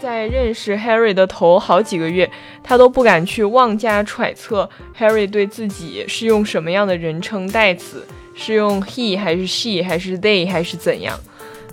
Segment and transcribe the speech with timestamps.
[0.00, 2.30] 在认识 Harry 的头好几个月，
[2.62, 11.18] 他都不敢去妄加揣测 Harry 对自己是用什么样的人称代词，是用 he 还是 she 还是 they 还是怎样，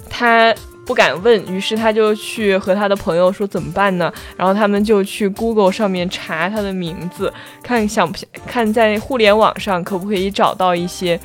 [0.09, 0.53] 他
[0.85, 4.11] 不敢问，于是他就去和他的朋友说怎么办呢？
[4.37, 7.31] 然后他们就去 Google 上面查他的名字，
[7.63, 11.19] 看想不看在互联网上可不可以找到一些，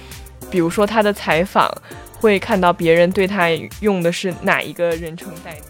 [0.50, 1.70] 比如说他的采访，
[2.18, 3.48] 会看到别人对他
[3.80, 5.69] 用的是哪一个人称代词。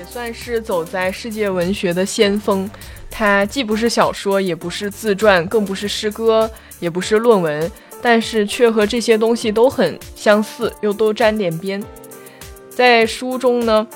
[0.00, 2.68] 也算是走在世界文学的先锋。
[3.10, 11.84] 它既不是小说，也不是自传，更不是诗歌，也不是论文，但是却和这些东西都很相似，又都沾点边。
[12.70, 13.86] 在书中呢，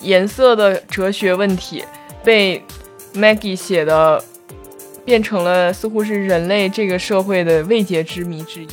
[0.00, 1.82] 颜色的哲学问题
[2.22, 2.62] 被
[3.14, 4.22] Maggie 写的
[5.06, 8.68] 变成了似乎是人类这个社会的未解之谜之一。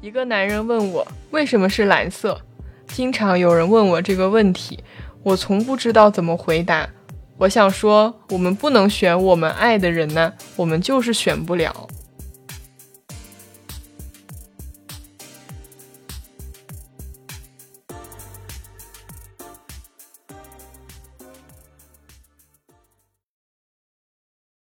[0.00, 2.40] 一个男人问我为什么是蓝色，
[2.86, 4.78] 经常有人问我这个问题，
[5.24, 6.88] 我从不知道怎么回答。
[7.36, 11.88] 我想说，我们不能选我们爱的人呢，我们就是选不了。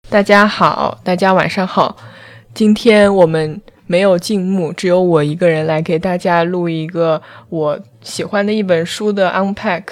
[0.09, 1.95] 大家好，大家晚上好，
[2.55, 3.61] 今天我们。
[3.90, 9.84] 没有静默，只有我一个人来给大家录一个我喜欢的一本书的 unpack。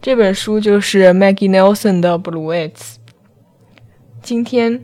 [0.00, 2.70] 这本书就是 Maggie Nelson 的《Bluets》。
[4.22, 4.82] 今天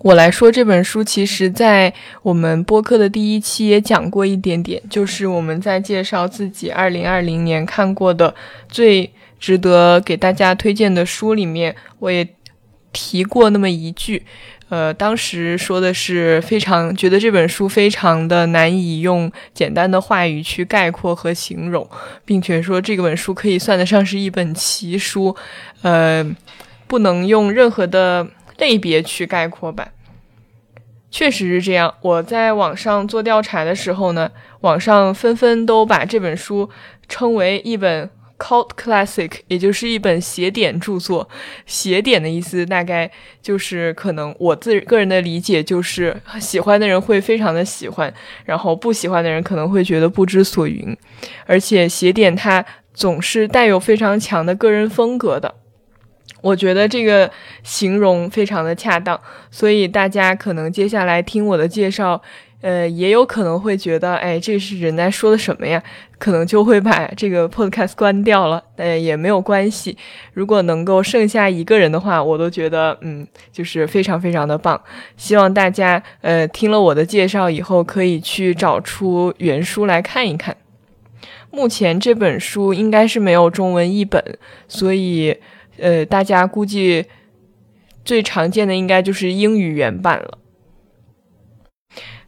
[0.00, 8.34] 我来说这本书，其实在我们播客的第一期也讲过一点点，就是我们在介绍自己2020年看过的
[8.68, 9.10] 最
[9.40, 12.28] 值得给大家推荐的书里面，我也
[12.92, 14.22] 提过那么一句。
[14.72, 21.86] 呃，当时说的是非常觉得这本书非常的难以用简单的话语去概括和形容，
[22.24, 25.36] 并且说这本书可以算得上是一本奇书，
[25.82, 26.24] 呃，
[26.86, 29.88] 不能用任何的类别去概括吧。
[31.10, 31.92] 确实是这样。
[32.00, 34.30] 我在网上做调查的时候呢，
[34.62, 36.70] 网上纷纷都把这本书
[37.10, 38.08] 称为一本。
[38.38, 41.28] Cult classic，也就是一本邪典著作。
[41.64, 43.08] 邪典的意思大概
[43.40, 48.12] 就是可能我自个人的理解就是喜欢的人会非常的喜欢，
[48.44, 50.96] 然后不喜欢的人可能会觉得不知所云。
[51.46, 55.54] 而且邪典它总是带有非常强的个人风格的，
[56.40, 57.30] 我觉得这个
[57.62, 59.20] 形容非常的恰当。
[59.52, 62.20] 所以大家可能接下来听我的介绍。
[62.62, 65.82] 呃，也有可能会觉得，哎，这是人在说的什么呀？
[66.16, 68.62] 可能就会把这个 podcast 关掉了。
[68.76, 69.98] 呃，也没有关系。
[70.32, 74.80] 如果能够剩下一个人的话，我都觉得，嗯，就是非常非常的棒。
[75.16, 80.56] 希望大家，呃，听了我的介绍以后，可以去找出原书来看一看。
[81.50, 85.36] 目前这本书应该是没有中文译本，所以，
[85.78, 87.04] 呃，大家估计
[88.04, 90.38] 最常见的应该就是英语原版了。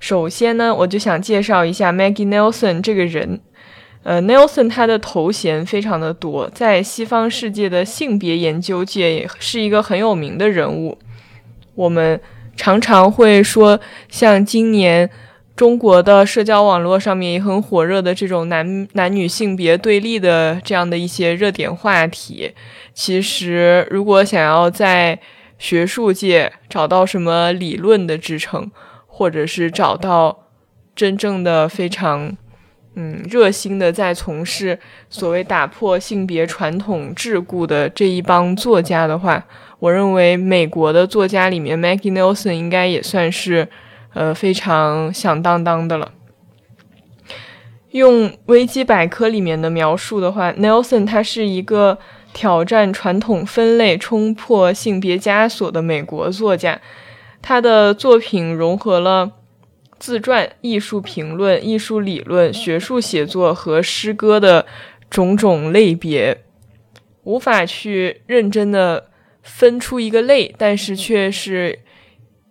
[0.05, 3.41] 首先呢，我就想介绍一下 Maggie Nelson 这个人。
[4.03, 10.99] 呃，Nelson 他的头衔非常的多，在西方世界的性别研究界也是一个很有名的人物。
[11.75, 12.21] 我们
[12.55, 15.09] 常常会说，像今年
[15.57, 22.53] 中国的社交网络上面也很火热的这种男男女性别对立的这样的一些热点话题。
[22.93, 25.19] 其实，如果想要在
[25.59, 28.71] 学术界找到什么理论的支撑，
[29.17, 30.37] 或者是找到
[30.97, 32.37] 真正的非常
[32.97, 34.77] 嗯热心的在从事
[35.09, 39.47] 所谓打破性别传统桎梏的这一帮作家的话，
[39.79, 43.69] 我认为美国的作家里面，Maggie Nelson 应该也算是
[44.15, 46.11] 呃非常响当当的了。
[47.93, 51.97] 用维基百科里面的描述的话，Nelson 他是一个
[52.33, 56.81] 挑战传统分类、冲破性别枷锁的美国作家。
[57.47, 59.33] 他的作品融合了
[59.99, 64.65] 自传、艺术评论、艺术理论、学术写作和诗歌的
[65.11, 66.43] 种种类别，
[67.25, 69.11] 无法去认真的
[69.43, 71.81] 分出一个类，但是却是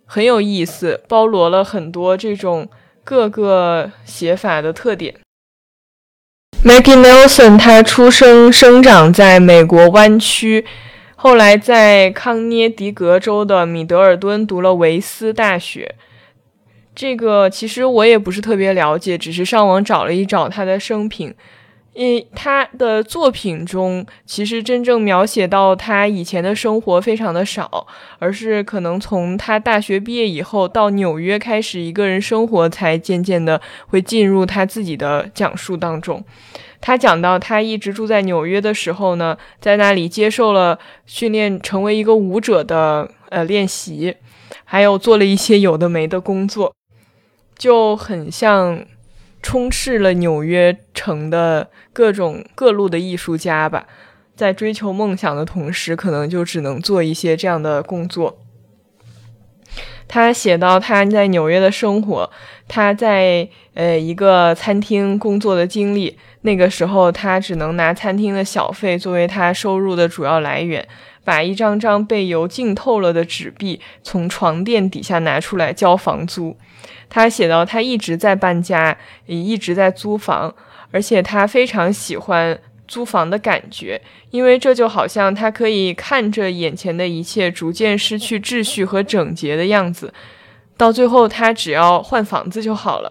[0.06, 2.68] 很有意思，包罗了很多这种
[3.02, 5.16] 各个写法的特点。
[6.64, 10.64] Maggie Nelson，他出生生长在美国湾区。
[11.24, 15.94] 后来在康涅狄格州的米德尔顿读了维斯大学，
[16.94, 21.34] 这个其实我也不是特别了解，只是上网找了一找他的生平。
[21.94, 27.86] 因他的作品中，其实真正描写到他以前的生活非常的少，
[28.18, 36.22] 而是可能从他大学毕业以后到纽约开始一个人生活，才渐渐的会进入他自己的讲述当中。
[36.84, 44.16] 他讲到他一直住在纽约的时候呢，在那里接受了训练，成为一个舞者的呃练习，
[44.64, 46.74] 还有做了一些有的没的工作，
[47.56, 48.84] 就很像。
[49.46, 53.86] 充斥了纽约城的各种各路的艺术家吧，
[54.34, 58.38] 在追求梦想的同时，可能就只能做一些这样的工作。
[60.08, 62.30] 他写到他在纽约的生活，
[62.66, 66.18] 他在呃一个餐厅工作的经历。
[66.46, 70.86] 那个时候，他只能拿餐厅的小费作为他收入的主要来源，
[71.24, 76.54] 把一张张被油浸透了的纸币从床垫底下拿出来交房租。
[77.08, 78.94] 他写到，他一直在搬家，
[79.24, 80.54] 也一直在租房，
[80.90, 83.98] 而且他非常喜欢租房的感觉，
[84.30, 90.12] 因为这就好像他可以看着眼前的一切逐渐失去秩序和整洁的样子，
[90.76, 93.10] 到最后他只要换房子就好了。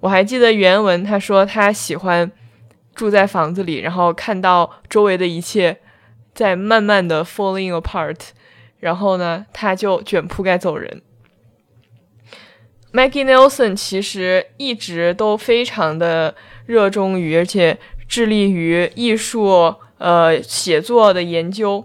[0.00, 2.30] 我还记得原文，他说他喜欢
[2.94, 5.78] 住在房子里，然后看到周围的一切
[6.34, 8.16] 在慢慢的 falling apart，
[8.78, 11.02] 然后呢，他就卷铺盖走人。
[12.92, 16.34] Maggie Nelson 其实一直都非常的
[16.66, 21.84] 热衷于，而且致力于艺术呃写作的研究。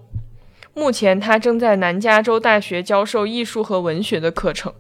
[0.73, 4.73] 目前，他正在南加州大学教授艺术和文学的课程。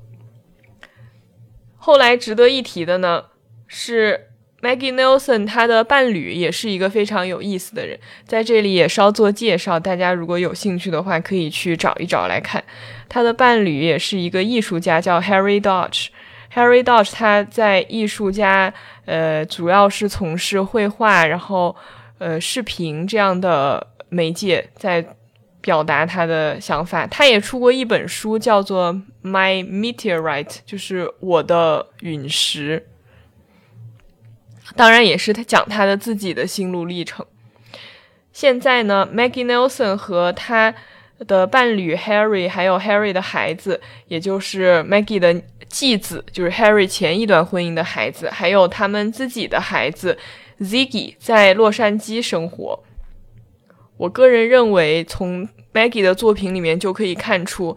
[1.85, 3.25] 后来值得一提的呢，
[3.67, 4.29] 是
[4.59, 9.79] Maggie Nelson 他的伴侣也是一个非常有意思的人，在这里也稍作介绍。
[9.79, 12.63] 大家如果有兴趣的话，可以去找一找来看。
[13.07, 16.07] 他的伴侣也是一个艺术家，叫 Harry Dodge。
[16.55, 18.73] Harry Dodge 他在艺术家，
[19.05, 21.75] 呃，主要是从事绘画，然后
[22.17, 25.05] 呃视频这样的媒介，在
[25.65, 27.07] 表达他的想法。
[27.07, 32.87] 他也出过一本书，叫做《My Meteorite》，就是我的陨石。
[34.75, 37.25] 当然，也是他讲他的自己的心路历程。
[38.31, 40.75] 现在呢，Maggie Nelson 和他。
[41.27, 43.79] 的伴侣 Harry，还有 Harry 的孩子，
[44.09, 45.33] 也就是 Maggie 的
[45.69, 50.17] 继子，就是 Harry 前一段婚姻的孩子，还有他们自己的孩子
[50.59, 52.83] Ziggy，在洛杉矶生活。
[53.97, 57.75] 我个人认为，从 Maggie 的作品里面就可以看出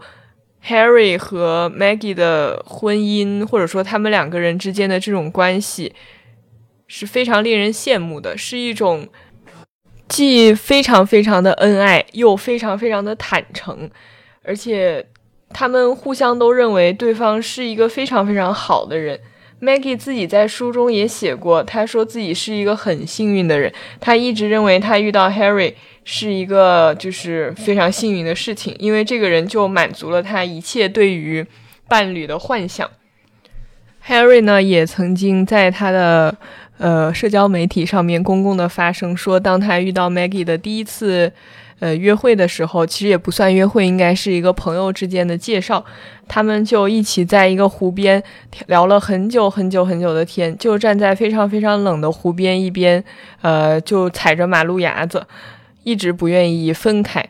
[0.65, 5.93] ，Harry 和 Maggie 的婚姻，或者说他们两个人之间的这种关系，
[6.87, 9.07] 是非常令人羡慕的，是一种。
[10.09, 13.87] 既非常非常的恩爱，又非常非常的坦诚，
[14.41, 15.05] 而且
[15.51, 19.19] 他们互相都认为对方是一个非常非常好的人。
[19.61, 25.73] Maggie 自己在书中也写过，他说自己是一个很幸运的人，他一直认为他遇到 Harry
[26.03, 31.45] 是一个就是非常幸运的事情，因为这个人就满足了他一切对于
[31.87, 32.89] 伴侣的幻想。
[34.07, 36.37] Harry 呢，也曾经在他的。
[36.79, 41.29] 呃，社交媒体上面公共的发声说，当他遇到 Maggie 的第一次，
[41.79, 45.83] 呃，约会的时候，其实也不算约会，应该是一个朋友之间的介绍。
[46.27, 48.21] 他们就一起在一个湖边
[48.67, 53.03] 聊了很久很久很久的天，就站在非常非常冷的湖边一边，
[53.41, 55.25] 呃，就踩着马路牙子，
[55.83, 57.25] 一直不愿意分开。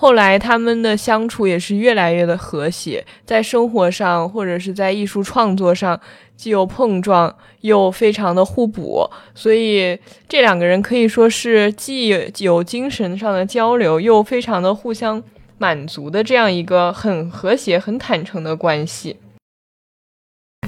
[0.00, 6.00] 后来他们的相处也是越来越的和谐，在生活上或者是在艺术创作上。
[6.36, 12.06] 既有碰撞，又非常的互补，所以这两个人可以说是既
[12.38, 15.20] 有精神上的交流，又非常的互相
[15.58, 19.16] 满足的这样一个很和谐、很坦诚的关系。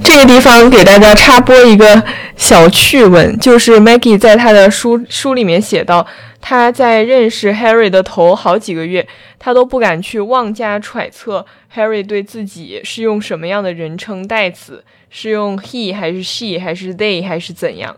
[0.02, 2.02] 这个地方给大家插播一个
[2.34, 6.04] 小趣闻，就是 Maggie 在他的书书里面写到，
[6.40, 9.06] 他在认识 Harry 的头好几个月，
[9.38, 11.44] 他都不敢去妄加揣测
[11.74, 14.84] Harry 对自己是用什么样的人称代词。
[15.12, 17.96] 是用 he 还是 she 还是 they 还是怎样？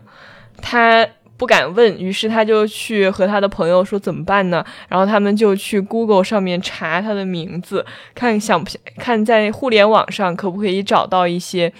[0.57, 1.07] 他
[1.37, 4.65] 不敢问，于是他就去和他的朋友说怎么办呢？
[4.89, 7.85] 然后他们就去 Google 上面查他的名字，
[8.15, 11.71] 看想不看在互联网上可不可以找到一些，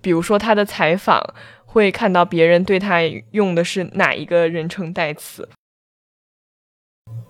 [0.00, 1.22] 比如说他的采访，
[1.66, 3.00] 会看到别人对他
[3.32, 5.46] 用的是哪一个人称代词。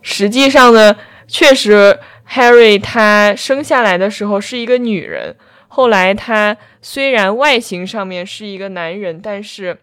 [0.03, 1.99] 实际上呢，确实
[2.31, 5.37] Harry 他生下来的时候是一个女人。
[5.71, 9.79] 后来，他虽然外形上面是一个男人，但是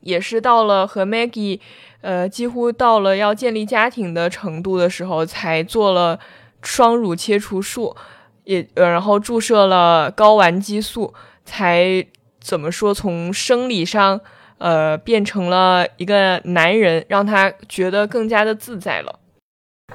[0.00, 1.60] 也是到了和 Maggie，
[2.00, 6.18] 呃，几乎到了要建立家庭的程度的时候，才做了
[6.62, 7.96] 双乳切除术，
[8.42, 12.04] 也呃，然后注射了睾丸激素，才
[12.40, 14.20] 怎么说从生理上
[14.58, 19.20] 呃，变成了一个男人，让他觉得更加的自在了。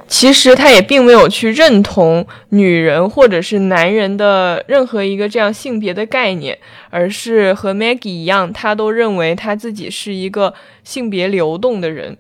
[0.08, 6.58] 其实他也并没有去认同女人或者是男人的任何一个这样性别的概念，
[6.90, 10.54] 而是和 Maggie 一样，他都认为他自己是一个
[10.84, 12.18] 性别流动的人。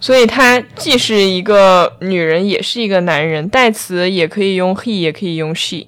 [0.00, 5.86] 所以，他既是一个女人，也是一个男人，代词也可以用 he，也可以用 she。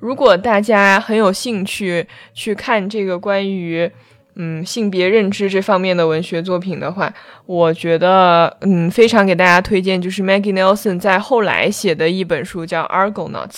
[0.00, 3.92] 如果大家很有兴趣去看这个关于
[4.34, 7.12] 嗯性别认知这方面的文学作品的话，
[7.46, 13.48] 我觉得嗯非常给大家推荐，就是 Maggie Nelson 在后来写的一本书叫《Argonauts》。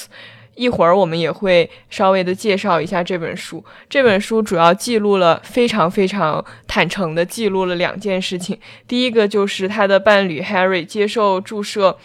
[0.54, 3.64] 一会儿我们也会稍微的介绍一下这本书。
[3.88, 8.58] 这本书主要记录了非常非常坦诚的记录了两件事情。
[8.86, 11.96] 第一个就是他的伴侣 Harry 接受注射。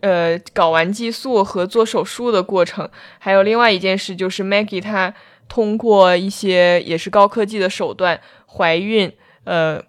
[0.00, 2.88] 呃，睾丸激素和做手术的过程，
[3.18, 5.12] 还有另外一件事，就是 Maggie 她
[5.48, 9.12] 通过一些也是高科技的手段怀孕，
[9.44, 9.82] 呃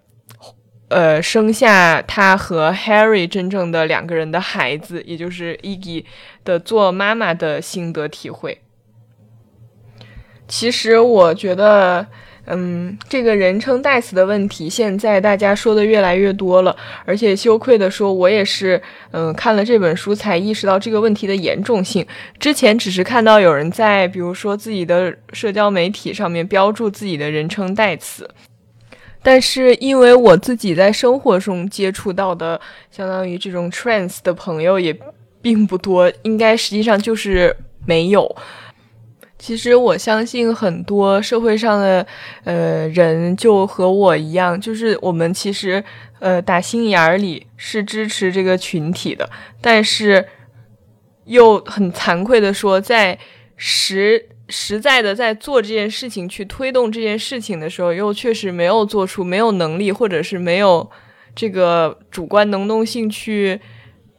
[0.88, 6.04] 呃，生下他和 Harry 真正的两个人的孩子，也就是 Iggy
[6.44, 8.62] 的做妈妈的心得体会。
[10.48, 12.06] 其实我觉得。
[12.52, 22.04] 嗯，这个人称代词的问题，现在大家说的越来越多了，而且羞愧的说，我也是，嗯，看了这本书才意识到这个问题的严重性。
[22.38, 28.28] 之前只是看到有人在，比如说自己的社交媒体上面标注自己的人称代词，
[29.22, 34.98] 但是因为我自己在生活中接触到的，相当于这种 trans 的朋友也
[35.40, 38.36] 并不多，应该实际上就是没有。
[39.40, 42.06] 其实我相信很多社会上的
[42.44, 45.82] 呃人就和我一样，就是我们其实
[46.18, 49.28] 呃打心眼儿里是支持这个群体的，
[49.62, 50.28] 但是
[51.24, 53.18] 又很惭愧的说，在
[53.56, 60.88] 实实在的在做这件事情去推动这件事情的时候，又确实没有做出没有能力或者是没有
[61.34, 63.58] 这个主观能动性去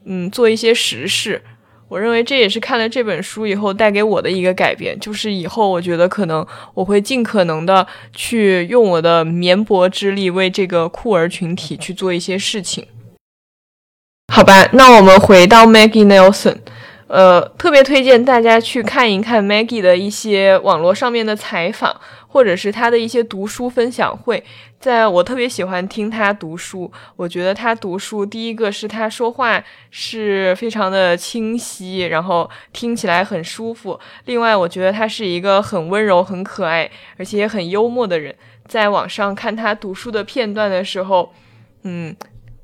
[0.05, 1.43] 嗯做一些实事。
[1.91, 12.87] 我认为这也是看了这本书以后带给我的一个改变，就是以后我觉得可能我会尽可能的去用我的绵薄之力为这个酷儿群体去做一些事情。
[14.33, 16.59] 好吧，那我们回到 Maggie Nelson，
[17.07, 21.99] 呃，特别推荐大家去看一看 Maggie 的一些网络上面的采访。
[22.31, 24.41] 或者是他的一些读书分享会，
[24.79, 26.89] 在我特别喜欢听他读书。
[27.17, 33.99] 我觉得他读书，第一个是他说话是非常的清晰，然后听起来很舒服。
[34.25, 38.33] 另外，我觉得他是一个很温柔、很可爱，而且也很幽默的人。
[38.65, 41.33] 在网上看他读书的片段的时候，
[41.83, 42.15] 嗯，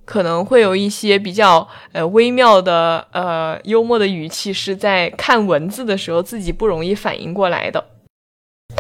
[0.06, 7.84] 可能会有一些比较呃微妙的呃幽默的语气，是在看文字的时候自己不容易反应过来的。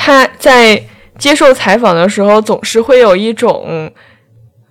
[0.07, 0.81] 他在
[1.17, 3.91] 接受采访的时候，总是会有一种，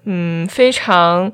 [0.05, 1.31] 嗯，非常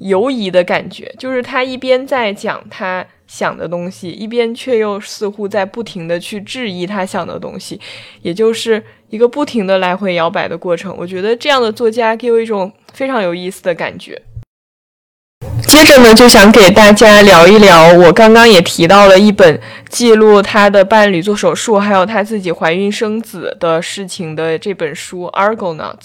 [0.00, 7.80] 犹疑的感觉，就是他一边在讲他想的东西，一边却又似乎在不停的去质疑他想的东西，
[8.20, 10.94] 也就是一个不停的来回摇摆的过程。
[10.98, 14.20] 我觉得这样的作家给我一种非常有意思的感觉。
[15.66, 25.96] 接着呢，就想给大家聊一聊，我刚刚也提到了一本记录他的伴侣做手术，还有他自己怀孕生子的事情的这本书《Argonauts》。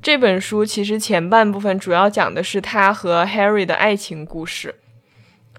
[0.00, 4.74] 这本书其实前半部分主要讲的是他和 Harry 的爱情故事，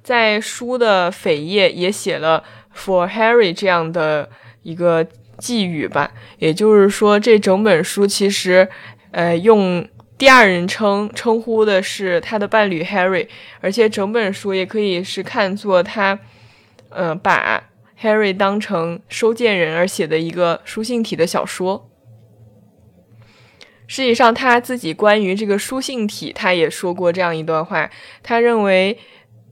[0.04, 2.44] 在书的扉页也写了
[2.76, 4.30] “For Harry” 这样的
[4.62, 5.06] 一个
[5.40, 8.70] 寄语吧，也就是说，这整本书其实，
[9.12, 9.88] 呃，用。
[10.18, 13.28] 第二人称称呼的是他的伴侣 Harry，
[13.60, 16.18] 而且整本书也可以是看作他，
[16.88, 17.62] 呃，把
[18.02, 21.90] Harry 当成收件人而写的一个书信体的小说。
[23.88, 27.92] 实际上，他自己关于这个书信体，他也说过这样一段话。
[28.24, 28.98] 他认为，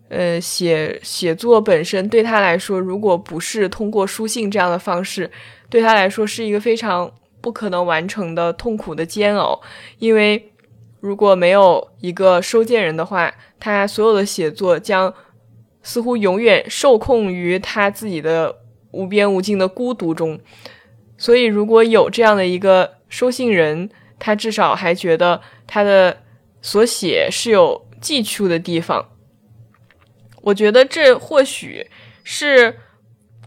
[0.08, 5.30] 呃，写写作本身对他来说，如果不是通过书信这样的方式，
[5.70, 9.62] 对他来说是一个非常不可能完成的痛苦的煎熬，
[10.00, 10.52] 因为。
[11.04, 13.30] 如果没有一个收件人的话，
[13.60, 15.14] 他所有的写作将
[15.82, 18.60] 似乎永远受控于他自己的
[18.92, 20.40] 无边无尽的孤独中。
[21.18, 26.22] 所以，如果有这样的一个收信人，他至少还觉得他的
[26.62, 29.10] 所写是有寄出的地方。
[30.44, 31.88] 我觉得这或许
[32.24, 32.78] 是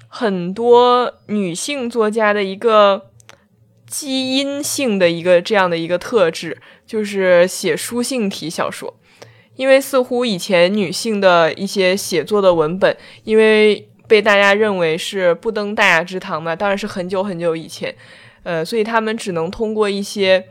[0.09, 3.13] 很多女性作家的一个
[3.87, 6.61] 基因性的一个这样的一个特质。
[6.87, 8.97] 就是写书信体小说，
[9.57, 17.95] 因为似乎以前女性的一些写作的文本，因为被大家认为是不登大雅之堂嘛，当然是很久很久以前，
[18.45, 20.45] 呃，所以他们只能通过一些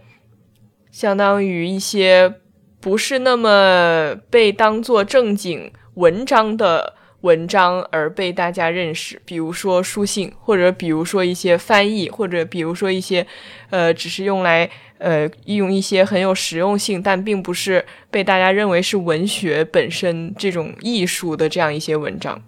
[0.92, 2.34] 相当于一些
[2.82, 6.96] 不是那么被当做正经文章的。
[7.26, 13.26] 文章而被大家认识，比如说书信，或者比如说一些翻译，或者比如说一些，
[13.72, 22.40] 呃，只是用来呃用一些很有实用性，但并不是被大家认为是文学本身这种艺术的这样一些文章。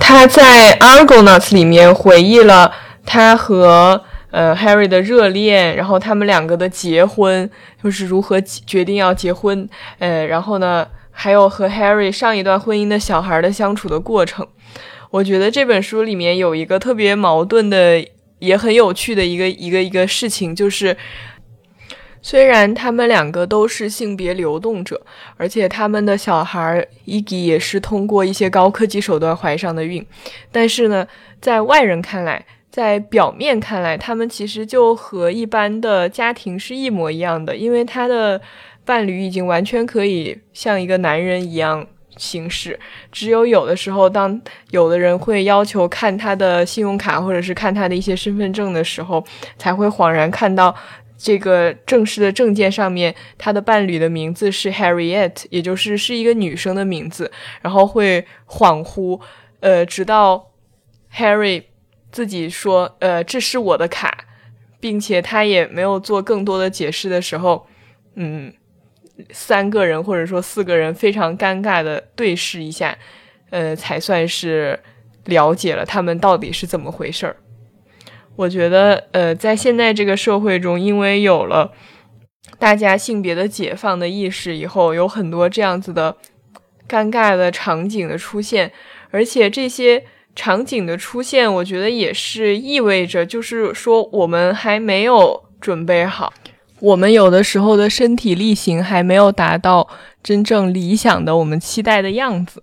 [0.00, 2.74] 他在《Argonauts》里面回忆了
[3.06, 7.48] 他和呃 Harry 的热恋，然后他们两个的结婚，
[7.80, 9.68] 就是如何决定要结婚，
[10.00, 10.84] 呃，然后呢？
[11.22, 14.48] 还有和 Harry 上一段婚姻的小孩的相处的过程，
[15.10, 18.02] 我觉得这本书里面有一个特别矛盾的，
[18.38, 20.96] 也很有趣的一个一个一个事情，就是
[22.22, 24.98] 虽然他们两个都是性别流动者，
[25.36, 30.02] 而且他们的小孩 Iggy 也是通过一些高科技手段怀上的孕，
[30.50, 31.06] 但是呢，
[31.38, 38.40] 在外人看来，在表面看来，他们其实就和一般的家庭是一模一样的，因为他的。
[38.84, 42.78] 伴侣已经完全可以像一个男人一样行事，
[43.12, 49.24] 只有有的时候，当有的人会要求看他的信用卡或者是看他的一些身份证的时候，
[49.56, 50.74] 才会恍然看到
[51.16, 57.30] 这个正式的证件上面他的伴侣的名字是 Harriet，也就是是一个女生的名字，
[57.62, 59.20] 然后会恍惚，
[59.60, 60.50] 呃，直到
[61.14, 61.62] Harry
[62.10, 64.24] 自己说，呃，这是我的卡，
[64.80, 67.66] 并且他也没有做更多的解释的时候，
[68.14, 68.52] 嗯。
[69.30, 72.96] 三个人或者说四个人非常尴尬的对视一下，
[73.50, 74.78] 呃，才算是
[75.24, 77.36] 了解了他们到底是怎么回事儿。
[78.36, 81.72] 我觉得，呃，在现在这个社会中，因为有了
[82.58, 86.16] 大家性别的解放的意识以后，有很多这样子的
[86.88, 88.72] 尴尬的场景的出现，
[89.10, 96.32] 而且这些场景的出现，我觉得也是意味着，就是说我们还没有准备好。
[96.80, 99.86] 我们有的时候的身体力行还没有达到
[100.22, 102.62] 真正理想的我们期待的样子。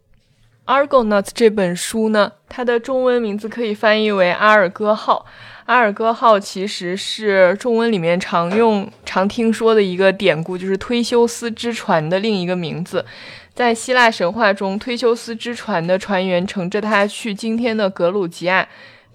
[0.70, 5.26] 《Argonaut》这本书呢，它的中文名字可以翻译为《阿尔戈号》。
[5.68, 13.06] 阿尔戈号其实是中文里面常用、常听说的一个典故，就是忒修斯之船的另一个名字。
[13.54, 18.68] 在希腊神话中，忒修斯之船的船员乘着它去今天的格鲁吉亚。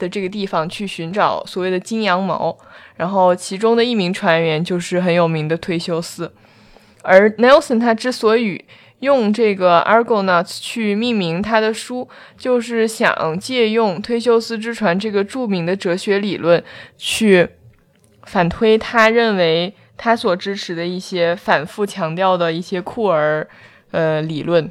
[0.02, 2.58] 的这个地方去寻找所谓的金羊毛，
[2.96, 6.34] 然后其中的一名船员就是很有名的忒修斯，
[7.02, 8.64] 而 Nelson 他之所以
[8.98, 16.64] 用这个 Argonauts 去命名他的书，就是想借用忒修斯之船这个著名的哲学理论，
[16.98, 17.50] 去
[18.24, 23.46] 反推他认为他所支持的一些反复强调的一些库尔
[23.92, 24.68] 呃理论。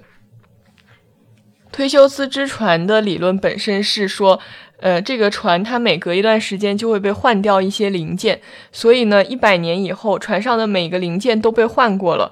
[1.72, 4.42] 忒修斯之船的理论本身是说。
[4.82, 8.42] 呃，这个船它每隔一段时间就会被换掉一些零件，
[8.72, 12.32] 所以呢，一百年以后，船上的每个零件都被换过了。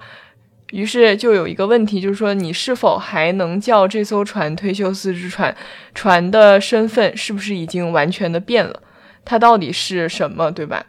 [0.71, 5.55] 于是就有一个问题，就是说你是否还能叫这艘船“忒修斯之船”？
[5.95, 8.81] 船的身份是不是已经完全的变了？
[9.23, 10.85] 它到底是什么，对吧？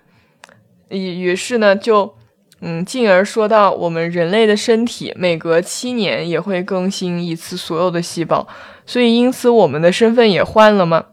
[0.89, 2.15] 于于是呢，就
[2.61, 8.47] 嗯，进而说到我们人类的身体每隔七年也会更新一次所有的细胞，
[8.85, 11.07] 所以因此我们的身份也换了吗？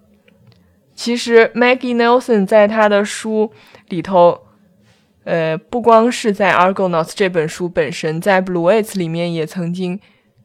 [0.98, 3.52] 其实，Maggie Nelson 在他的书
[3.90, 4.42] 里头，
[5.26, 10.00] 呃，不光是在《Argonauts》这本书本身，在《Blue Eights》里面也曾经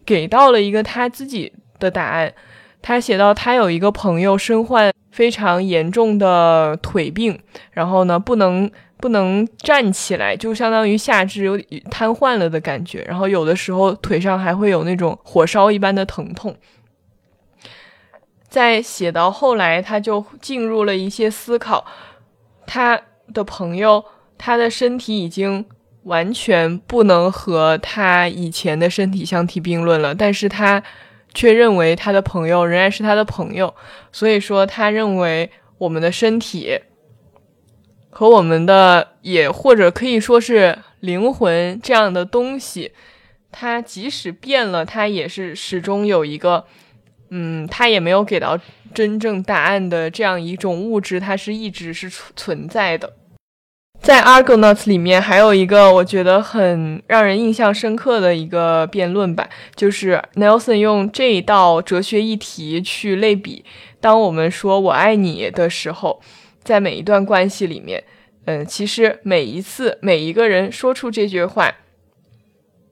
[0.05, 2.35] 给到了一个他自己的答案。
[2.83, 7.39] 他写到，他有一个朋友身患非常严重的腿病，
[7.71, 11.59] 然后呢，不能不能站起来，就相当于下肢有
[11.91, 16.55] 瘫痪了的感觉，然后有的时候腿上还会有那种火烧一般的疼痛。
[18.53, 21.87] 在写到后来，他就进入了一些思考。
[22.67, 23.01] 他
[23.33, 24.05] 的朋友，
[24.37, 25.65] 他的身体已经
[26.03, 30.83] 完全不能和他以前的身体相提并论了，但是他
[31.33, 33.75] 却认为他的朋友仍然是他的朋友。
[34.13, 36.79] 所以说，他认为我们的身体
[38.11, 42.93] 和我们的，也或者可以说是灵魂这样的东西，
[43.51, 46.67] 它即使变了，它也是始终有一个。
[47.35, 48.59] 嗯，他也没有给到
[48.93, 53.11] 真正答案的这样一种物质，它是一直是存存在的。
[54.03, 63.65] 在《Argonauts》里面还有一个我觉得很让人印象深刻的一个辩论吧，就是 Nelson 用这一道哲学议题去类比：
[63.99, 66.21] 当我们说我爱你的时候，
[66.63, 68.05] 在每一段关系里面，
[68.45, 71.73] 嗯，其实每一次每一个人说出这句话，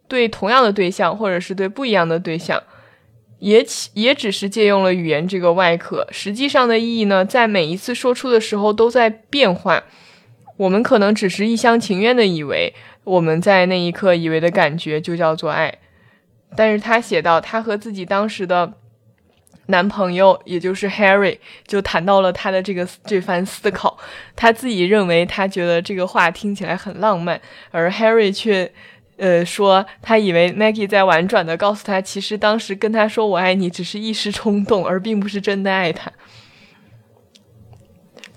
[0.09, 2.62] 对同样的对象或者是对不一样的对象。
[3.40, 9.83] 也也只是借用了语言这个外壳，实际上的意义呢，在每一次说出的时候都在变化。
[10.59, 15.79] 我们可能只是一厢情愿的以为，我们在那一刻以为的感觉就叫做爱。
[16.55, 18.74] 但是他写到，他和自己当时的
[19.66, 23.96] 男朋友，也就是 Harry，就谈到了他的这个这番思考。
[24.37, 28.70] 他自己认为，他觉得这个话听起来很浪漫，而 Harry 却。
[29.21, 36.11] 呃，说他以为 Maggie 在婉转的告诉他，其实当时跟他说“我爱你”只是一时冲动，而并不是真的爱他。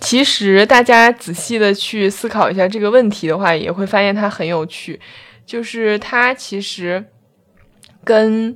[0.02, 5.00] 其实大家仔细的去思考一下这个问题的话，也会发现它很有趣。
[5.46, 7.06] 就是他其实
[8.04, 8.54] 跟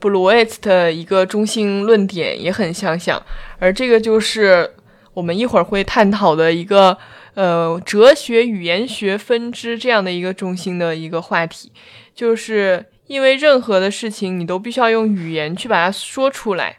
[0.00, 3.20] Bluets 的一个中心论点也很相像，
[3.58, 4.70] 而这个就是
[5.12, 6.96] 我们一会儿会探讨的一个。
[7.38, 11.70] 呃，哲学语言学分支这样的一个中心的一个话题，
[12.12, 16.78] 就是因为任何的事情你都必须要用语言去把它说出来，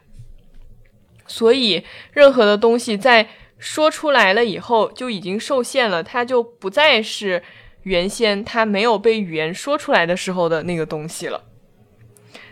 [1.25, 7.41] 所以任何的东西在说出来了以后就已经受限了，它就不再是
[7.83, 11.45] 原先它没有被语言说出来的时候的那个东西了。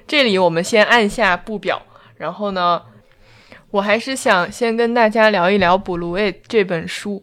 [0.08, 2.84] 这里我们先按下不表，然后呢，
[3.72, 7.22] 我还是想先跟大家聊一聊《布鲁埃》这本书。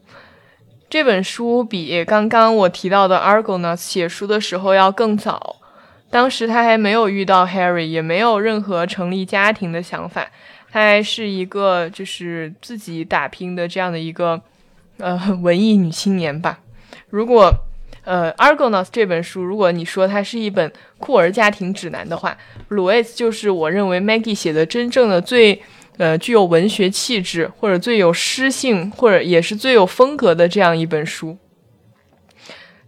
[0.91, 5.57] 这本书比刚刚我提到的 Argonauts 写书的时候要更早，
[6.09, 10.31] 当时他还没有遇到 Harry，也没有任何成立家庭的想法，
[10.71, 14.41] 他还是一个就是自己打拼的这样的一个
[14.99, 16.61] 呃文艺女青年吧。
[17.11, 17.53] 如果
[18.05, 22.37] 呃 Argonauts 这本书，如果你说它是一本酷儿家庭指南的话
[22.71, 25.61] ，Louis 就是我认为 Maggie 写的真正的最。
[25.97, 31.39] 呃，具有文学气质，或者最有诗性，或者也是最有风格的这样一本书，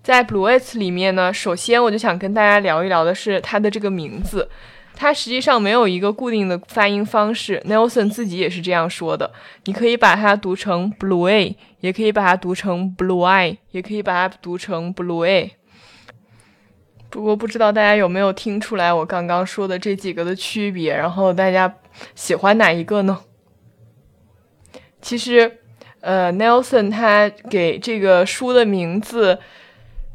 [0.03, 4.49] 在《Bluets》里面呢，首先我就想跟大家聊一聊的是它的这个名字，
[4.97, 7.63] 它实际上没有一个固定的发音方式。
[7.69, 9.31] Nelson 自己也是这样说的，
[9.67, 15.53] 你可以把它读成 Blue，a，也可以把它读成 Blue Eye，也可以把它读成 Blue a。
[17.09, 21.73] 不过不知道大家有没有听出来我刚刚说的这几个的区别，然后大家。
[22.15, 23.21] 喜欢哪一个呢？
[25.01, 25.59] 其实，
[26.01, 29.39] 呃，Nelson 他给这个书的名字，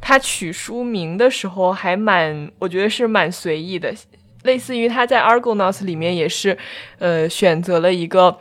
[0.00, 3.94] 他取书名的时候还蛮，我觉得是蛮随意的，
[4.42, 6.58] 类似于他在 Argonauts 里面也是，
[6.98, 8.38] 呃，选择了一个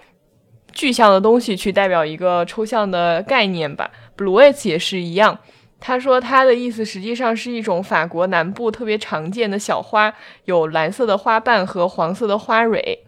[0.74, 3.90] 具象的东西去代表一个抽象的概念吧。
[4.18, 5.40] Bluets 也是一样，
[5.80, 10.14] 他说他的意思实际上是一种法国南部特别常见的小花，
[10.46, 13.06] 有蓝色的花瓣和黄色的花蕊。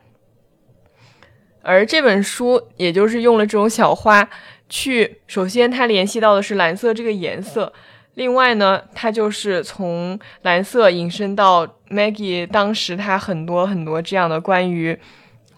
[1.65, 4.29] 而这本书，也就是用了这种小花
[4.67, 7.71] 去，首先它联系到的是蓝色这个颜色，
[8.15, 14.99] 另外呢，它就是从蓝色引申到 Maggie 当时他很多很多这样的关于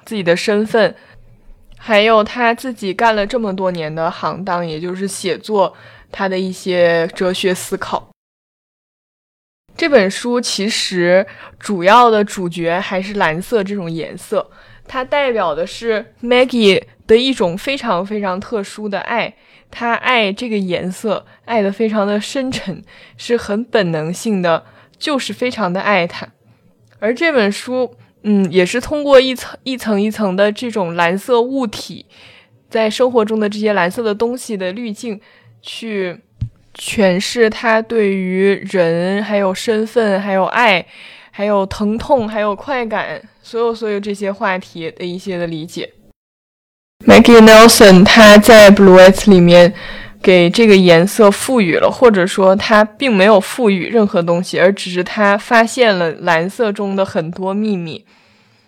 [0.05, 0.95] 自己的身份，
[1.75, 5.75] 还有他自己干了这么多年的行当，也就是写作，
[6.11, 8.09] 他的一些哲学思考。
[9.75, 11.25] 这本书其实
[11.59, 14.51] 主要的主角还是蓝色这种颜色。
[14.87, 19.35] 它代表的是 Maggie 的一种非常非常特殊的爱，
[19.69, 22.81] 她爱这个颜色，爱的非常的深沉，
[23.17, 24.65] 是很本能性的，
[24.97, 26.27] 就是非常的爱它。
[26.99, 32.05] 而这本书，嗯，也是通过一层一层一层的这种蓝色物体，
[32.69, 35.19] 在生活中的这些蓝色的东西的滤镜，
[35.61, 36.21] 去
[36.75, 40.85] 诠释他对于人、还有身份、还有爱。
[41.37, 45.91] 还有疼痛，还有快感，所有所有这些话题的一些的理解。
[47.05, 49.73] Maggie Nelson 他在 Bluets 里面
[50.23, 58.05] 给这个颜色赋予了，或者说他并没有赋予任何东西，而只是他发现了蓝色中的很多秘密。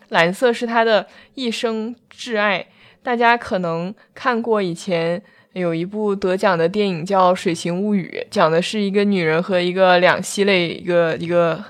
[0.10, 2.66] 蓝色是他的一生挚爱。
[3.02, 5.22] 大家可能看过以前
[5.54, 11.64] 有一部得奖的电影叫《水形物语》，讲的是一个女人和一个两栖类一个一个。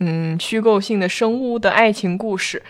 [0.00, 2.62] 嗯，虚构性的生物的爱情故事，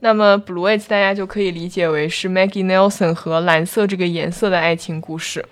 [0.00, 5.44] 那么 blue eyes 大家就可以理解为是 Maggie Nelson 和蓝色这个颜色的爱情故事。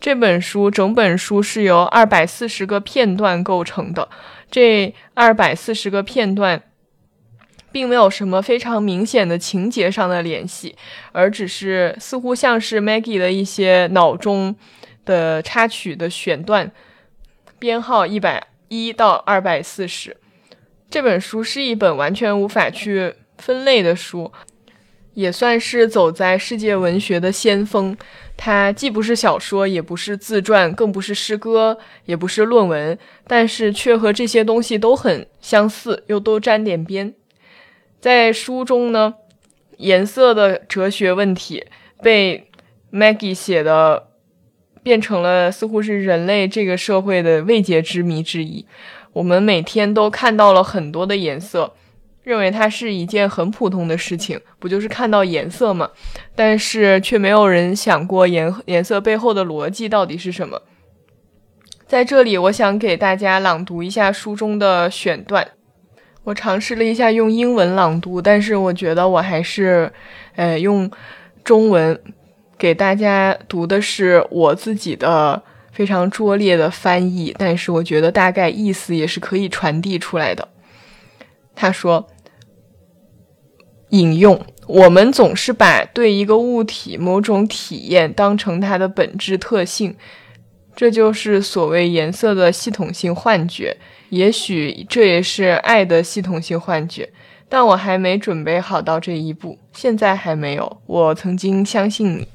[0.00, 4.08] 这本书整本书是由二百四十个片段构成的，
[4.48, 6.62] 这二百四十个片段
[7.72, 10.76] 并没有什么非常明显的情节上的联系，
[11.10, 14.54] 而只是似乎像是 Maggie 的一些脑中
[15.04, 16.70] 的插曲的选段，
[17.58, 20.16] 编号一百一到二百四十。
[20.94, 24.30] 这本书是一本完全无法去分类的书，
[25.14, 27.96] 也算是走在世界文学的先锋。
[28.36, 37.12] 它既不是小说，也不是自传，更不是诗歌，也不是论文，但是却和这些东西都很相似，又都沾点边。
[37.98, 39.14] 在书中呢，
[39.78, 41.66] 颜色的哲学问题
[42.04, 42.48] 被
[42.92, 44.10] Maggie 写的
[44.84, 48.64] 变成了似乎是人类这个社会的未解之谜之一。
[49.14, 51.72] 我们每天都看到了很多的颜色，
[52.22, 55.90] 认为它是一件很普通的事情，不就是看到颜色吗？
[56.34, 60.60] 但是却没有人想过颜颜色背后的逻辑到底是什么。
[61.86, 65.46] 在这里，我想给大家朗读一下书中的选段。
[66.24, 69.92] 我尝试了一下用英文朗读，但是我觉得我还是，
[70.36, 70.90] 呃，用
[71.44, 72.00] 中文
[72.56, 75.42] 给大家读的是我自己的
[75.74, 80.48] 非常拙劣的翻译，但是我觉得大概意思也是可以传递出来的。
[81.54, 82.08] 他说
[83.90, 89.96] ：“引用，我们总是把对一个物体某种体验当成它的本质特性，
[90.74, 93.76] 这就是所谓颜色的系统性幻觉。”
[94.10, 97.10] 也许这也是爱的系统性幻觉，
[97.48, 100.80] 但我还没准备好到这一步，现在还没有。
[100.86, 102.28] 我曾经相信你，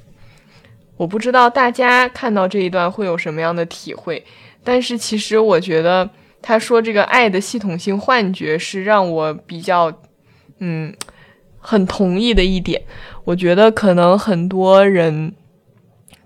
[1.00, 4.22] 我不知道大家看到这一段会有什么样的体会，
[4.66, 6.10] 但是其实我觉得
[6.42, 9.90] 他说这个爱的系统性幻觉是让我比较，
[10.58, 10.94] 嗯，
[11.58, 12.82] 很同意的一点。
[13.24, 15.34] 我觉得可能很多人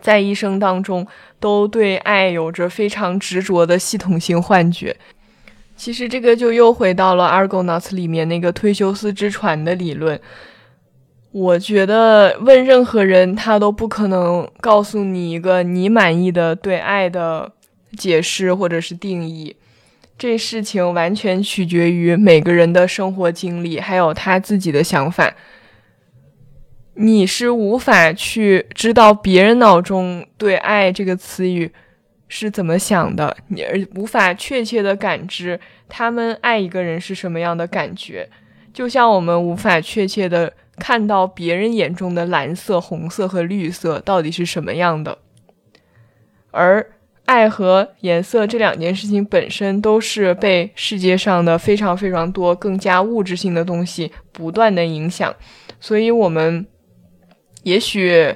[0.01, 1.05] 在一生当中
[1.39, 4.97] 都对爱有着非常执着的系统性幻觉。
[5.77, 10.19] 其实这个就又回到了《Argonauts》里面那个忒修斯之船的理论。
[11.33, 17.51] 我觉得问任何人，他都不可能告诉你一个你满意的对爱的
[17.97, 19.55] 解释或者是定义。
[20.15, 25.33] 这事情完全取决于每个人的生活经历，还有他自己的想法。
[26.93, 31.71] 你是无法去知道别人脑中对爱这个词语。
[32.29, 33.35] 是怎么想的？
[33.49, 38.27] 你而无法确切的感知他们爱一个人是什么样的感觉，
[38.73, 45.17] 就像我们无法确切的看到别人眼中的蓝色、红色和绿色到底是什么样的。
[46.51, 46.85] 而
[47.25, 55.35] 爱和颜色这两件事情本身都是被世界上的非常非常多更加物质性的东西不断的影响，
[55.79, 56.65] 所以我们
[57.63, 58.35] 也许。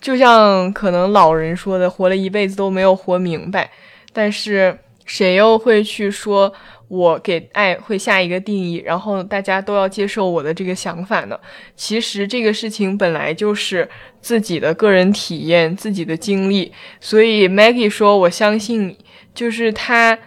[0.00, 3.70] 就像可能老人说的，活了一辈子都没有活明白，
[4.12, 6.52] 但是谁又会去说
[6.92, 11.40] 我给爱会下一个定义，然后大家都要接受我的这个想法呢？
[11.74, 13.88] 其实这个事情本来就是
[14.20, 18.98] 自己的个人体验、自己的经历，所以 Maggie 说我相信你，
[19.32, 20.18] 就是他，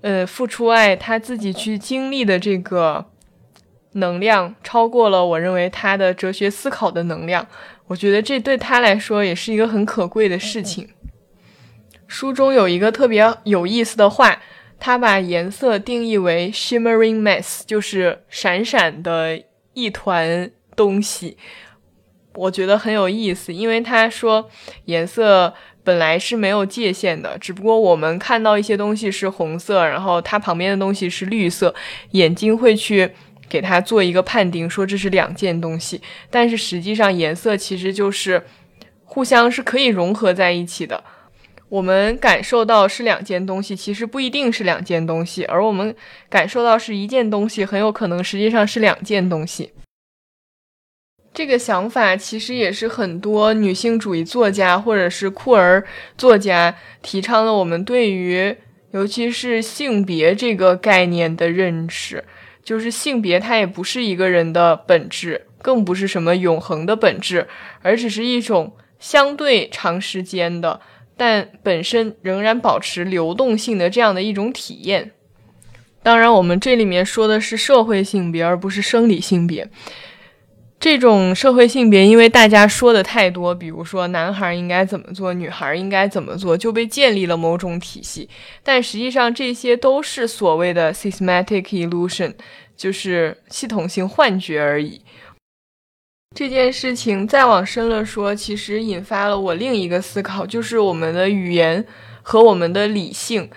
[0.00, 3.04] 呃，付出爱，他自己去经历的这个
[3.92, 7.46] 能量，超过了我认为他的哲学思考的能量。
[7.88, 10.88] 我觉得这对他来说也是一个很可贵的事情。
[12.06, 14.40] 书中有一个特别有意思的话，
[14.80, 19.40] 他把颜色定义为 shimmering mass，就是闪闪的
[19.74, 21.36] 一团东西。
[22.34, 24.50] 我觉得很有意思，因为他说
[24.86, 31.74] 颜色本来是没有界限的，只不过我们看到一些东西是红色，然后它旁边的东西是绿色，
[32.12, 33.12] 眼睛会去。
[33.50, 38.40] 给它做一个判定，说这是两件东西，但是实际上颜色其实就是
[39.02, 41.02] 互相是可以融合在一起的。
[41.70, 45.94] 我们感受到是两件东西，其实不一定是两件东西，而我们
[46.28, 49.72] 感受到是一件东西，很有可能实际上是两件东西。
[51.32, 55.82] 这个想法其实也是很多女性主义作家或者是酷儿
[56.18, 58.54] 作家提倡了我们对于
[58.90, 62.24] 尤其是性别这个概念的认识。
[62.62, 67.48] 就是性别，它也不是一个人的本质，更不是什么永恒的本质，
[67.82, 70.80] 而只是一种相对长时间的，
[71.20, 75.10] 但本身仍然保持流动性的这样的一种体验。
[76.02, 79.68] 当然，我们这里面说的是社会性别，而不是生理性别。
[80.78, 88.26] 这种社会性别，因为大家说的太多，比如说男孩应该怎么做，女孩应该怎么做，就被建立了某种体系。
[88.62, 92.32] 但实际上，这些都是所谓的 systematic illusion，
[92.74, 95.02] 就是系统性幻觉而已。
[96.34, 101.84] 这件事情再往深了说，其实引发了我另一个思考，就是我们的语言
[102.22, 103.50] 和我们的理性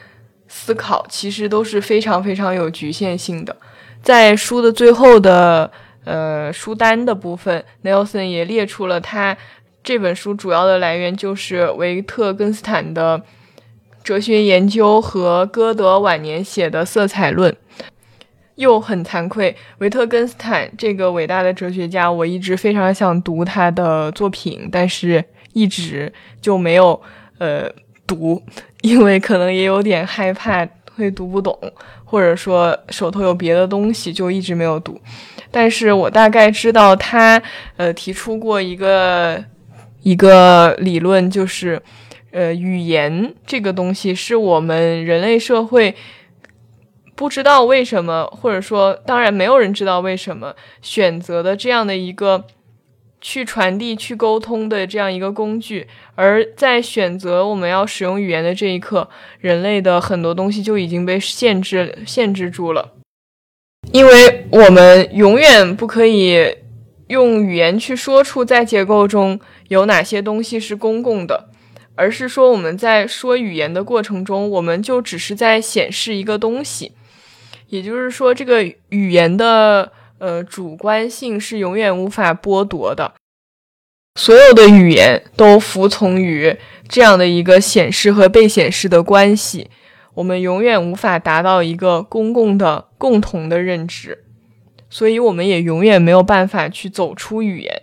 [0.48, 3.56] 思考，其实都是非常非常有局限性的。
[4.02, 5.72] 在书的最后的。
[6.06, 9.38] 呃，书单的部分，Nelson 也列出了他
[9.82, 13.22] 这本书主要的来源就是维特根斯坦的
[14.04, 17.50] 哲学研究和歌德晚年写的《色彩论》。
[18.56, 26.12] 又很惭愧，维特根斯坦这个伟大的哲学家，我一直非常想读他的作品，但是一直
[26.42, 27.02] 就没有
[27.40, 27.70] 呃
[28.06, 28.42] 读，
[28.82, 31.58] 因为可能也有点害怕会读不懂，
[32.06, 35.00] 或者说手头有别的东西就一直没有读。
[35.50, 37.42] 但是我大概知道他
[37.78, 39.44] 呃提出过一个
[40.02, 41.82] 一个理论，就是
[42.32, 45.96] 呃语言这个东西是我们人类社会
[47.16, 52.46] 不知道为什么，或者说当然没有人知道为什么选择的这样的一个。
[53.26, 62.92] 去传递、去沟通的这样一个工具，而在选择我们要使用语言的这一刻，人类的很多东西就已经被限制、限制住了，
[63.94, 66.58] 因为我们永远不可以
[67.08, 71.48] 用语言去说出在结构中有哪些东西是公共的，
[71.96, 76.92] 而是说我们在说语言的过程中，我们就只是在显示一个东西，
[77.74, 79.92] 也就是说，这个语言的。
[80.20, 83.14] 呃，主观性是永远无法剥夺的，
[84.16, 86.56] 所有的语言都服从于
[86.88, 89.70] 这样的一个显示和被显示的关系，
[90.14, 94.24] 我们永远无法达到一个公共的共同的认知，
[94.90, 97.82] 所以我们也永远没有办法去走出语言。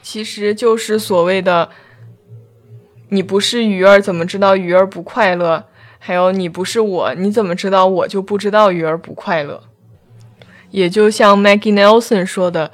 [0.00, 1.68] 其实就是所谓的
[3.10, 5.66] “你不是鱼儿，怎么知道鱼儿不快乐？”
[6.02, 9.62] 还有“你不是我，你怎么知道我就不知道鱼儿不快乐？”
[10.72, 12.72] 也就像 Maggie Nelson 说的：“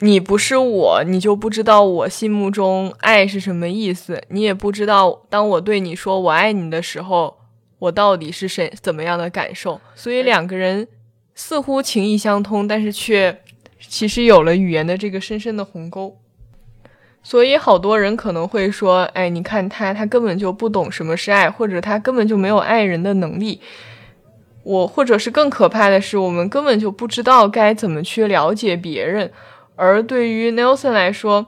[0.00, 4.22] 你不是我，你就不知道我心目中爱是什么意思。
[4.30, 7.36] 你也不知道，当我对你说我爱你的时候，
[7.78, 9.80] 我到底是谁怎么样的感受。
[9.94, 10.88] 所以两个人
[11.34, 13.42] 似乎情意相通，但是却
[13.78, 16.16] 其实有了语言的这个深深的鸿沟。
[17.28, 23.60] 所以好多人可能会说：‘哎，你看他，他根本就不懂什么是爱，或者他根本就没有爱人的能力。’”
[24.62, 29.32] 我或者是更可怕的是，我们根本就不知道该怎么去了解别人。
[29.74, 31.44] 而对于 Nelson 来说，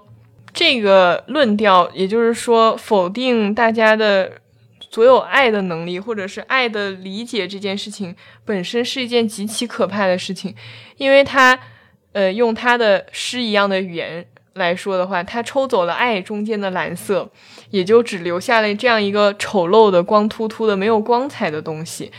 [0.53, 4.33] 这个论调，也就是说否定大家的
[4.91, 10.57] 所有爱的能力，或者是爱的理解这件事情本身是一件极其可怕的事情，
[10.97, 11.57] 因为他，
[12.11, 14.27] 呃，用他的诗一样的语言
[14.59, 17.31] 来说的话，他抽走了爱中间的蓝色，
[17.71, 22.13] 也就只留下了这样一个丑陋的、光秃秃的、没有光彩的东西。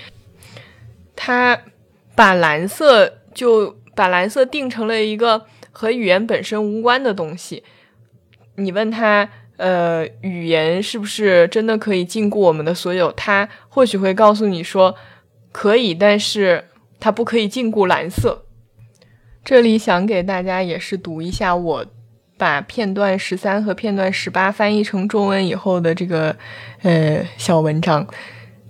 [1.16, 1.62] 他
[2.16, 7.64] 把蓝色就把蓝色定成了一个和语言本身无关的东西。
[8.56, 13.12] 你问他，呃，语言是不是真的可以禁锢我们的所有？
[13.12, 14.96] 他或许会告诉你说
[15.52, 16.66] 可以，但是
[17.00, 18.46] 它不可以禁锢蓝色。
[19.44, 21.86] 这里想给大家也是读一下我
[22.40, 26.34] 把片段十三和片段十八翻译成中文以后的这个
[26.84, 28.08] 呃小文章。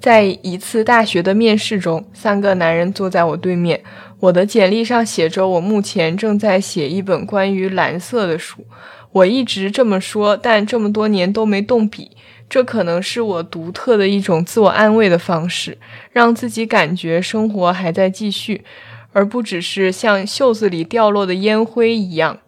[0.01, 3.79] 在一次大学的面试中，三个男人坐在我对面。
[4.21, 8.65] 我的简历上写着，我目前正在写一本关于蓝色的书。
[9.11, 12.11] 我一直这么说，但这么多年都没动笔。
[12.49, 15.77] 这可能是我独特的一种自我安慰的方式，
[16.11, 18.63] 让自己感觉生活还在继续，
[19.11, 22.39] 而不只是像袖子里掉落的烟灰一样。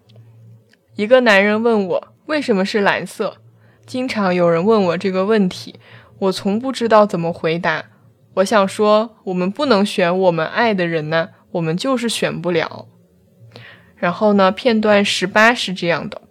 [0.96, 3.38] 一个男人问我为什么是蓝色。
[3.86, 5.76] 经常有人问我这个问题。
[6.20, 7.86] 我从不知道怎么回答。
[8.36, 12.88] 我想说，我们不能选我们爱的人呢，我们就是选不了。
[13.96, 16.22] 然后呢，片段十八是这样的：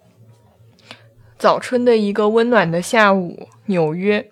[1.37, 4.31] 早春的一个温暖的下午，纽约，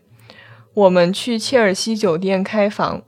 [0.74, 3.02] 我们去切尔西酒店开房。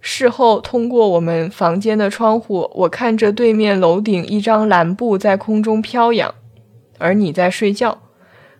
[0.00, 6.34] 事后，通过我们房间的窗户，我看着对面楼顶一张蓝布在空中飘扬，
[6.98, 8.02] 而你在睡觉。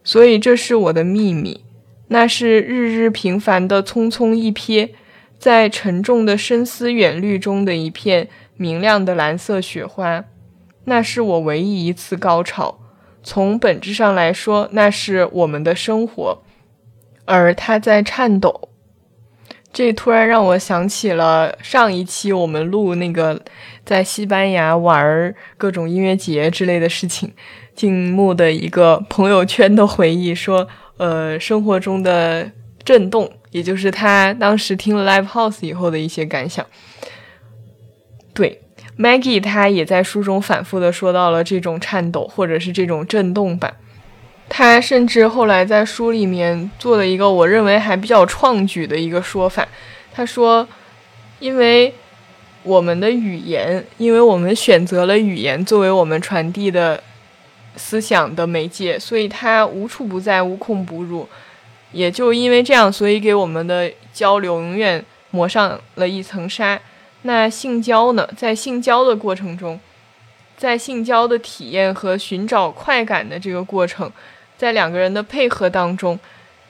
[0.03, 1.65] 所以，这是我的秘密。
[2.09, 4.91] 那是日日平凡的匆匆一瞥，
[5.39, 10.25] 在沉重的深思远虑中的一片明亮的蓝色雪花。
[10.85, 12.79] 那是我唯一一次高潮。
[13.23, 16.43] 从本质上来说，那是我们的生活，
[17.25, 18.69] 而它在颤抖。
[19.73, 23.43] 这突然让我想起了上一期我们录那个
[23.85, 27.33] 在西班牙玩各种音乐节之类的事情，
[27.75, 30.69] 静穆的一个朋友圈的回忆说。
[30.97, 32.49] 呃，生活中的
[32.85, 36.65] 震动，也就是他当时听了 Live House 以后的一些感想。
[38.33, 38.63] 对
[38.97, 43.73] ，Maggie 他也在书中反复的说到了这种颤抖，或者是这种震动吧。
[44.49, 49.67] 他甚至后来在书里面做了一个我认为还比较创举的一个说法。
[50.13, 50.69] 他说，
[51.41, 51.93] 因为
[52.63, 57.03] 我们的语言，因为我们选择了语言作为我们传递的。
[57.77, 61.29] 思想的媒介，所以它无处不在，无孔不入。
[61.93, 66.81] 也就因为这样，所以给我们的交流永远抹上了一层纱。
[67.23, 68.29] 那性交呢？
[68.37, 69.79] 在性交的过程中，
[70.57, 74.11] 在性交的体验和寻找快感的这个过程，
[74.59, 76.19] 在两个人的配合当中，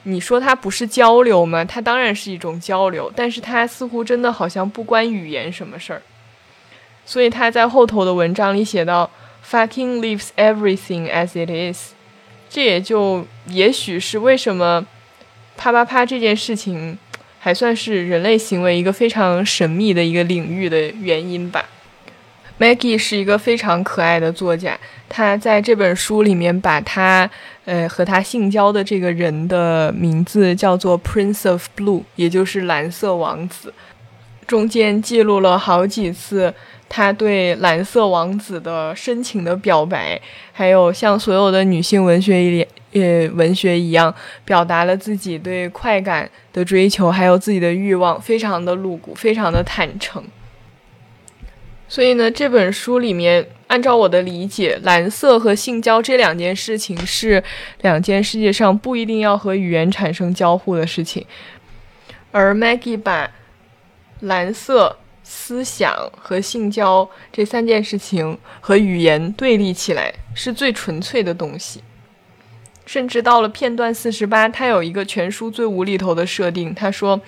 [0.03, 1.65] 你说它不是交流吗？
[1.65, 6.01] 它当然是一种交流，但是它似乎真的好像不关语言什么事儿。
[7.07, 9.07] 所以他在后头的文章里写到
[9.49, 11.93] ，“fucking leaves everything as it is”，
[12.49, 14.85] 这也就也许是为什么
[15.57, 16.97] 啪啪啪这件事情
[17.39, 21.65] 还算是人类行为一个非常神秘的一个领域的原因吧。
[22.57, 24.79] Maggie 是一个非常可爱的作家，
[25.09, 27.29] 他在这本书里面把他
[27.65, 33.73] 呃和他性交的这个人的名字叫做 Prince of Blue，也就是蓝色王子，
[34.47, 36.53] 中间记录了好几次。
[36.87, 40.21] 他对蓝色王子的深情的表白，
[40.53, 44.13] 还有像所有的女性文学一呃文学一样，
[44.45, 50.23] 表达了自己对快感的追求，还有自己的欲望，非常的露骨，非常的坦诚。
[51.89, 57.43] 所以呢，这本书里面，按照我的理解，蓝色和性交这两件事情是
[57.81, 61.25] 两件世界上不一定要和语言产生交互的事情，
[62.31, 63.31] 而 Maggie 把
[64.21, 64.97] 蓝色。
[65.27, 71.81] 思想和性交这三件事情和语言对立起来是最纯粹的东西。
[72.85, 76.75] 甚至到了片段四十八，他有一个全书最无厘头的设定。
[76.75, 77.19] 他说，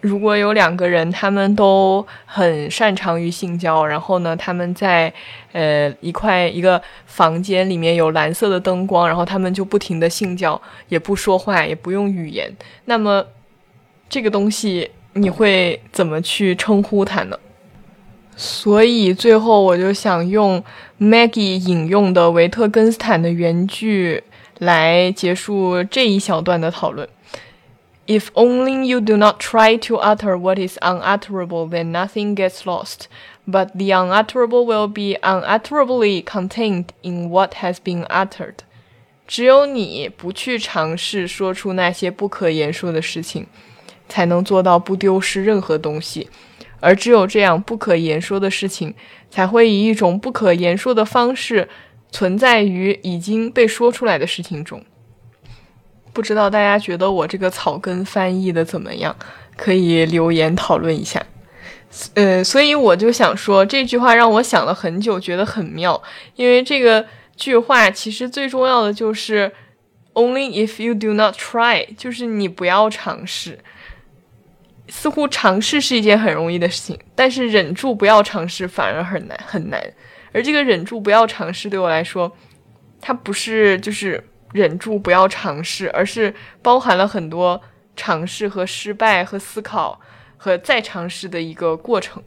[0.00, 5.12] 如果有两个人，他们都很擅长于性交，然后呢，他们在
[5.50, 12.56] 呃一块一个房间里面有蓝色的灯光，然后他们就不停的性交，也不说话，也不用语言。
[12.84, 13.26] 那么
[14.08, 14.92] 这个东西。
[15.16, 17.38] 你会怎么去称呼他呢？
[18.36, 20.62] 所以最后我就想用
[21.00, 24.22] Maggie 引用的维特根斯坦的原句
[24.58, 27.08] 来结束这一小段的讨论。
[28.06, 33.06] If only you do not try to utter what is unutterable, then nothing gets lost.
[33.48, 38.56] But the unutterable will be unutterably contained in what has been uttered.
[39.26, 43.46] 只有你不去尝试说出那些不可言说的事情。
[44.08, 46.28] 才能做到不丢失任何东西，
[46.80, 48.94] 而只有这样，不可言说的事情
[49.30, 51.68] 才会以一种不可言说的方式
[52.10, 54.82] 存在于已经被说出来的事情中。
[56.12, 59.14] 不知道大家觉得我这个草根翻译的怎么样？
[59.56, 61.24] 可以留言讨论一下。
[62.14, 66.02] 呃，所以我就想说这句话让我想了很久，觉得很妙，
[66.34, 69.50] 因为这个句话其实最重要的就是
[70.14, 73.58] “only if you do not try”，就是你不要尝试。
[74.88, 79.82] 似乎尝试是一件很容易的事情，但是忍住不要尝试反而很难很难。
[80.32, 82.30] 而这个忍住不要尝试对我来说，
[83.00, 84.22] 它不是就是
[84.52, 87.60] 忍住不要尝试，而是包含了很多
[87.96, 89.98] 尝试和失败和思考
[90.36, 92.22] 和再尝试的一个过程。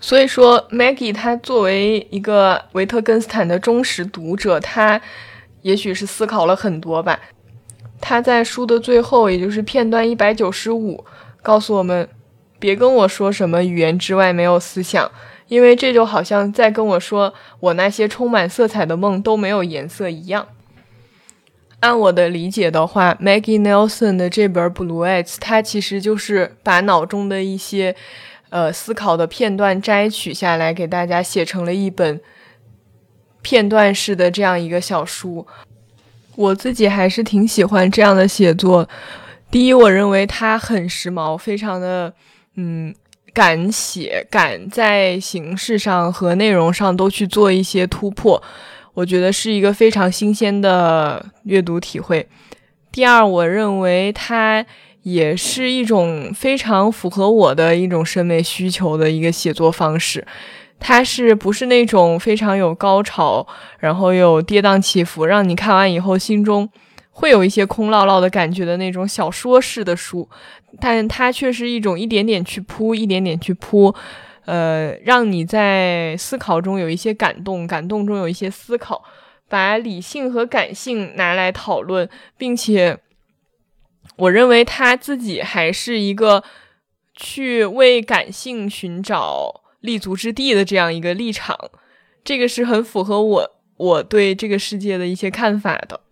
[0.00, 5.00] 所以说，Maggie 她作为一个维特根斯坦的忠实读者，她
[5.62, 7.18] 也许是思考了很多吧。
[8.00, 11.04] 他在书的最后，也就是片段一百九十五。
[11.48, 12.06] 告诉我们，
[12.58, 15.10] 别跟我说什么语言之外没有思想，
[15.46, 20.46] 因为这就好像在跟我说我那些充满色彩的梦都没有颜色一样。
[21.80, 27.96] 按我的理解的话，Maggie Nelson 的这本《Blue Eyes》，它其实就是把脑中的一些
[28.50, 32.20] 呃思考的片段摘取下来，给大家写成了一本
[33.40, 35.46] 片段式的这样一个小书。
[36.36, 38.86] 我自己还是挺喜欢这样的写作。
[39.50, 42.12] 第一，我认为它很时髦，非常的，
[42.56, 42.94] 嗯，
[43.32, 48.42] 敢写，敢在形式上和内容上都去做一些突破，
[48.92, 52.28] 我觉得是一个非常新鲜的阅读体会。
[52.92, 54.66] 第二，我认为它
[55.02, 60.26] 也是一种非常符合我的一种审美需求的一个写作方式，
[60.78, 63.46] 它是不是那种非常有高潮，
[63.78, 66.68] 然后有跌宕起伏，让你看完以后心中。
[67.18, 70.28] 会有一些空落落的感觉的那种小说式的书，
[70.80, 73.92] 但它却是一种一点点去铺，一点点去铺，
[74.44, 79.02] 呃，让你在思考中有一些感动，感动中有一些思考，
[79.48, 82.96] 把理性和感性拿来讨论，并且，
[84.14, 86.44] 我认为他自己还是一个
[87.14, 91.58] 去为感性寻找立足之地的这样一个立场，
[92.22, 96.02] 这个是很符合我我对这个世界的一些看法的。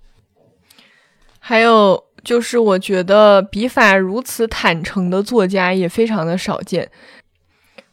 [1.49, 6.91] 还有就是，我觉得笔法如此坦诚的作家也非常的少见。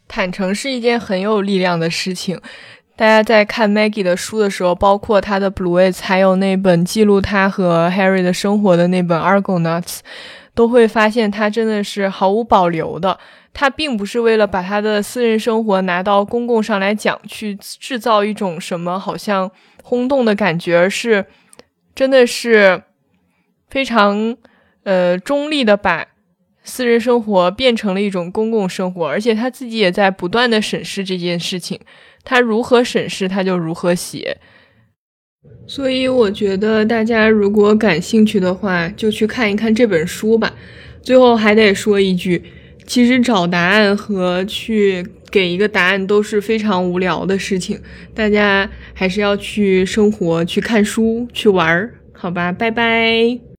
[0.08, 2.42] 坦诚是一件很有力量的事情。
[2.96, 9.82] 大家在看 Maggie 的书的时候，包括他的《Blue Eyes》，还有那本记录他和 Harry 的生活的那本《Argonauts》，
[10.56, 13.20] 都会发现他真的是毫无保留的。
[13.54, 19.52] 他并不是为了把他的私人生活拿到公共上来讲，去制造一种什么好像
[19.84, 21.28] 轰动的感觉，而是
[21.94, 22.82] 真的是。
[23.74, 24.38] 非常，
[24.84, 26.06] 呃，中立的把
[26.64, 31.80] 私人生活变成了一种公共生活，而且他自己也在不断的审视这件事情。
[32.24, 34.38] 他如何审视，他就如何写。
[35.66, 40.54] 所以我觉得大家如果感兴趣的话，就去看一看这本书吧。
[41.02, 42.44] 最后还得说一句，
[42.86, 47.82] 其实找答案和去给一个答案都是非常无聊的事情，
[48.14, 52.52] 大家还是要去生活、去看书、去玩儿，好吧？
[52.52, 53.53] 拜拜。